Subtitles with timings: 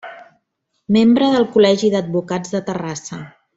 [0.97, 3.23] Membre del Col·legi d'Advocats de Terrassa.